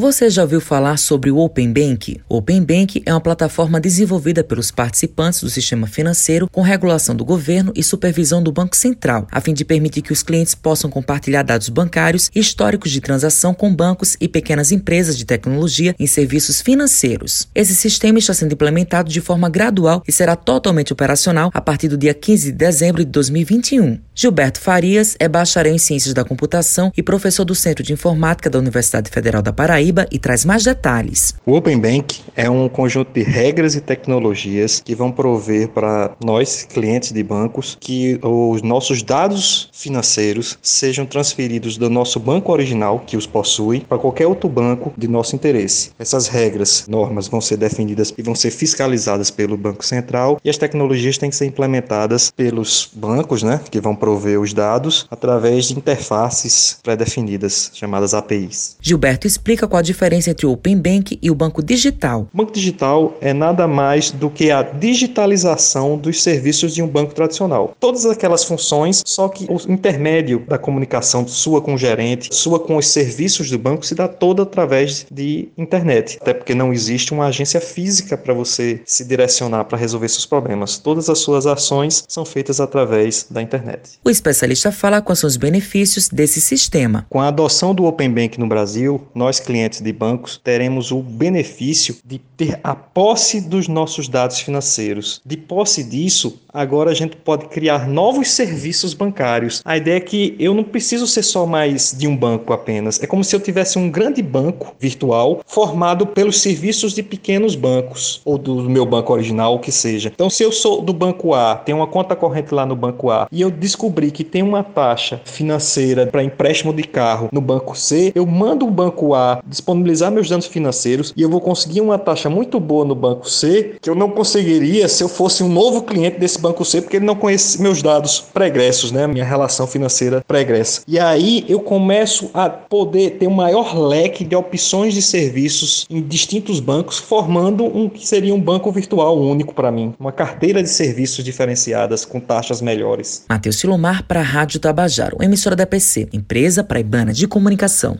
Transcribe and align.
Você 0.00 0.30
já 0.30 0.40
ouviu 0.40 0.62
falar 0.62 0.96
sobre 0.96 1.30
o 1.30 1.36
Open 1.36 1.70
Bank? 1.70 2.22
O 2.26 2.38
Open 2.38 2.62
Bank 2.62 3.02
é 3.04 3.12
uma 3.12 3.20
plataforma 3.20 3.78
desenvolvida 3.78 4.42
pelos 4.42 4.70
participantes 4.70 5.42
do 5.42 5.50
sistema 5.50 5.86
financeiro 5.86 6.48
com 6.48 6.62
regulação 6.62 7.14
do 7.14 7.22
governo 7.22 7.70
e 7.76 7.82
supervisão 7.82 8.42
do 8.42 8.50
Banco 8.50 8.74
Central, 8.74 9.28
a 9.30 9.42
fim 9.42 9.52
de 9.52 9.62
permitir 9.62 10.00
que 10.00 10.10
os 10.10 10.22
clientes 10.22 10.54
possam 10.54 10.88
compartilhar 10.88 11.42
dados 11.42 11.68
bancários 11.68 12.30
e 12.34 12.40
históricos 12.40 12.90
de 12.90 13.02
transação 13.02 13.52
com 13.52 13.74
bancos 13.74 14.16
e 14.18 14.26
pequenas 14.26 14.72
empresas 14.72 15.18
de 15.18 15.26
tecnologia 15.26 15.94
em 15.98 16.06
serviços 16.06 16.62
financeiros. 16.62 17.46
Esse 17.54 17.76
sistema 17.76 18.18
está 18.18 18.32
sendo 18.32 18.54
implementado 18.54 19.10
de 19.10 19.20
forma 19.20 19.50
gradual 19.50 20.02
e 20.08 20.12
será 20.12 20.34
totalmente 20.34 20.94
operacional 20.94 21.50
a 21.52 21.60
partir 21.60 21.88
do 21.88 21.98
dia 21.98 22.14
15 22.14 22.52
de 22.52 22.56
dezembro 22.56 23.04
de 23.04 23.10
2021. 23.10 23.98
Gilberto 24.22 24.60
Farias 24.60 25.16
é 25.18 25.26
bacharel 25.26 25.74
em 25.74 25.78
Ciências 25.78 26.12
da 26.12 26.22
Computação 26.22 26.92
e 26.94 27.02
professor 27.02 27.42
do 27.42 27.54
Centro 27.54 27.82
de 27.82 27.94
Informática 27.94 28.50
da 28.50 28.58
Universidade 28.58 29.08
Federal 29.08 29.40
da 29.40 29.50
Paraíba 29.50 30.06
e 30.12 30.18
traz 30.18 30.44
mais 30.44 30.62
detalhes. 30.62 31.34
O 31.46 31.56
Open 31.56 31.78
Bank 31.78 32.20
é 32.36 32.50
um 32.50 32.68
conjunto 32.68 33.14
de 33.14 33.22
regras 33.22 33.74
e 33.76 33.80
tecnologias 33.80 34.82
que 34.84 34.94
vão 34.94 35.10
prover 35.10 35.68
para 35.68 36.14
nós, 36.22 36.64
clientes 36.64 37.12
de 37.12 37.22
bancos, 37.22 37.78
que 37.80 38.20
os 38.22 38.60
nossos 38.60 39.02
dados 39.02 39.70
financeiros 39.72 40.58
sejam 40.60 41.06
transferidos 41.06 41.78
do 41.78 41.88
nosso 41.88 42.20
banco 42.20 42.52
original, 42.52 43.02
que 43.06 43.16
os 43.16 43.26
possui, 43.26 43.80
para 43.80 43.96
qualquer 43.96 44.26
outro 44.26 44.50
banco 44.50 44.92
de 44.98 45.08
nosso 45.08 45.34
interesse. 45.34 45.92
Essas 45.98 46.28
regras, 46.28 46.84
normas 46.86 47.26
vão 47.26 47.40
ser 47.40 47.56
definidas 47.56 48.12
e 48.18 48.22
vão 48.22 48.34
ser 48.34 48.50
fiscalizadas 48.50 49.30
pelo 49.30 49.56
Banco 49.56 49.82
Central 49.82 50.38
e 50.44 50.50
as 50.50 50.58
tecnologias 50.58 51.16
têm 51.16 51.30
que 51.30 51.36
ser 51.36 51.46
implementadas 51.46 52.30
pelos 52.30 52.90
bancos, 52.92 53.42
né, 53.42 53.58
que 53.70 53.80
vão 53.80 53.96
prover 53.96 54.09
os 54.10 54.52
dados 54.52 55.06
através 55.10 55.66
de 55.66 55.76
interfaces 55.76 56.78
pré-definidas, 56.82 57.70
chamadas 57.74 58.14
APIs. 58.14 58.76
Gilberto 58.80 59.26
explica 59.26 59.66
qual 59.66 59.80
a 59.80 59.82
diferença 59.82 60.30
entre 60.30 60.46
o 60.46 60.52
Open 60.52 60.76
Bank 60.76 61.18
e 61.20 61.30
o 61.30 61.34
banco 61.34 61.62
digital. 61.62 62.28
O 62.32 62.36
banco 62.36 62.52
digital 62.52 63.14
é 63.20 63.32
nada 63.32 63.66
mais 63.66 64.10
do 64.10 64.30
que 64.30 64.50
a 64.50 64.62
digitalização 64.62 65.96
dos 65.96 66.22
serviços 66.22 66.74
de 66.74 66.82
um 66.82 66.88
banco 66.88 67.14
tradicional. 67.14 67.74
Todas 67.78 68.06
aquelas 68.06 68.44
funções, 68.44 69.02
só 69.06 69.28
que 69.28 69.46
o 69.48 69.58
intermédio 69.70 70.44
da 70.48 70.58
comunicação 70.58 71.26
sua 71.26 71.60
com 71.60 71.74
o 71.74 71.78
gerente, 71.78 72.28
sua 72.32 72.58
com 72.58 72.76
os 72.76 72.88
serviços 72.88 73.50
do 73.50 73.58
banco 73.58 73.84
se 73.84 73.94
dá 73.94 74.08
toda 74.08 74.42
através 74.42 75.06
de 75.10 75.48
internet. 75.56 76.18
Até 76.20 76.34
porque 76.34 76.54
não 76.54 76.72
existe 76.72 77.12
uma 77.12 77.26
agência 77.26 77.60
física 77.60 78.16
para 78.16 78.34
você 78.34 78.80
se 78.84 79.04
direcionar 79.04 79.64
para 79.64 79.78
resolver 79.78 80.08
seus 80.08 80.26
problemas. 80.26 80.78
Todas 80.78 81.08
as 81.08 81.18
suas 81.18 81.46
ações 81.46 82.04
são 82.08 82.24
feitas 82.24 82.60
através 82.60 83.26
da 83.30 83.42
internet. 83.42 83.89
O 84.02 84.10
especialista 84.10 84.72
fala 84.72 85.02
quais 85.02 85.18
são 85.18 85.28
os 85.28 85.36
benefícios 85.36 86.08
desse 86.08 86.40
sistema. 86.40 87.06
Com 87.10 87.20
a 87.20 87.28
adoção 87.28 87.74
do 87.74 87.84
Open 87.84 88.10
Bank 88.10 88.40
no 88.40 88.46
Brasil, 88.46 89.06
nós 89.14 89.38
clientes 89.38 89.80
de 89.80 89.92
bancos, 89.92 90.40
teremos 90.42 90.90
o 90.90 91.02
benefício 91.02 91.96
de 92.04 92.18
ter 92.18 92.58
a 92.64 92.74
posse 92.74 93.40
dos 93.40 93.68
nossos 93.68 94.08
dados 94.08 94.38
financeiros. 94.38 95.20
De 95.26 95.36
posse 95.36 95.84
disso, 95.84 96.40
agora 96.52 96.90
a 96.90 96.94
gente 96.94 97.16
pode 97.16 97.48
criar 97.48 97.86
novos 97.86 98.30
serviços 98.30 98.94
bancários. 98.94 99.60
A 99.64 99.76
ideia 99.76 99.96
é 99.96 100.00
que 100.00 100.34
eu 100.38 100.54
não 100.54 100.64
preciso 100.64 101.06
ser 101.06 101.22
só 101.22 101.44
mais 101.44 101.94
de 101.96 102.06
um 102.06 102.16
banco 102.16 102.52
apenas. 102.52 103.02
É 103.02 103.06
como 103.06 103.22
se 103.22 103.36
eu 103.36 103.40
tivesse 103.40 103.78
um 103.78 103.90
grande 103.90 104.22
banco 104.22 104.74
virtual 104.80 105.42
formado 105.46 106.06
pelos 106.06 106.40
serviços 106.40 106.94
de 106.94 107.02
pequenos 107.02 107.54
bancos, 107.54 108.22
ou 108.24 108.38
do 108.38 108.70
meu 108.70 108.86
banco 108.86 109.12
original, 109.12 109.54
o 109.54 109.58
que 109.58 109.70
seja. 109.70 110.10
Então, 110.14 110.30
se 110.30 110.42
eu 110.42 110.50
sou 110.50 110.80
do 110.80 110.94
banco 110.94 111.34
A, 111.34 111.56
tenho 111.56 111.78
uma 111.78 111.86
conta 111.86 112.16
corrente 112.16 112.54
lá 112.54 112.64
no 112.64 112.74
banco 112.74 113.10
A, 113.10 113.28
e 113.30 113.40
eu 113.40 113.50
descobri 113.50 113.79
que 114.12 114.24
tem 114.24 114.42
uma 114.42 114.62
taxa 114.62 115.20
financeira 115.24 116.06
para 116.06 116.22
empréstimo 116.22 116.72
de 116.72 116.82
carro 116.82 117.28
no 117.32 117.40
banco 117.40 117.78
C, 117.78 118.12
eu 118.14 118.26
mando 118.26 118.66
o 118.66 118.70
banco 118.70 119.14
A 119.14 119.42
disponibilizar 119.46 120.10
meus 120.10 120.28
dados 120.28 120.46
financeiros 120.46 121.12
e 121.16 121.22
eu 121.22 121.30
vou 121.30 121.40
conseguir 121.40 121.80
uma 121.80 121.98
taxa 121.98 122.28
muito 122.28 122.58
boa 122.58 122.84
no 122.84 122.94
banco 122.94 123.28
C 123.28 123.76
que 123.80 123.88
eu 123.88 123.94
não 123.94 124.10
conseguiria 124.10 124.88
se 124.88 125.02
eu 125.02 125.08
fosse 125.08 125.42
um 125.42 125.48
novo 125.48 125.82
cliente 125.82 126.18
desse 126.18 126.40
banco 126.40 126.64
C, 126.64 126.82
porque 126.82 126.96
ele 126.96 127.06
não 127.06 127.14
conhece 127.14 127.60
meus 127.60 127.82
dados 127.82 128.20
pregressos, 128.20 128.92
né? 128.92 129.06
Minha 129.06 129.24
relação 129.24 129.66
financeira 129.66 130.22
pregressa. 130.26 130.82
E 130.86 130.98
aí 130.98 131.44
eu 131.48 131.60
começo 131.60 132.30
a 132.34 132.48
poder 132.48 133.12
ter 133.12 133.26
um 133.26 133.34
maior 133.34 133.78
leque 133.78 134.24
de 134.24 134.34
opções 134.34 134.94
de 134.94 135.02
serviços 135.02 135.86
em 135.88 136.00
distintos 136.00 136.60
bancos, 136.60 136.98
formando 136.98 137.64
um 137.64 137.88
que 137.88 138.06
seria 138.06 138.34
um 138.34 138.40
banco 138.40 138.70
virtual 138.72 139.18
único 139.18 139.54
para 139.54 139.70
mim, 139.70 139.94
uma 139.98 140.12
carteira 140.12 140.62
de 140.62 140.68
serviços 140.68 141.24
diferenciadas 141.24 142.04
com 142.04 142.20
taxas 142.20 142.60
melhores. 142.60 143.24
Matheus 143.28 143.56
Silomar 143.70 144.02
para 144.02 144.18
a 144.18 144.24
Rádio 144.24 144.58
Tabajaro, 144.58 145.18
emissora 145.22 145.54
da 145.54 145.64
PC, 145.64 146.08
empresa 146.12 146.64
praibana 146.64 147.12
de 147.12 147.28
comunicação. 147.28 147.96